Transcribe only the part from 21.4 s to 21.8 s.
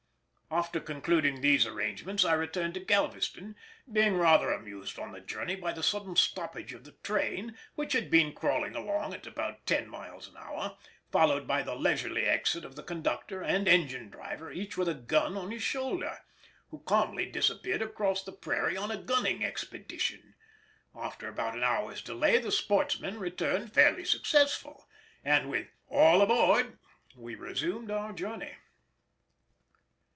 an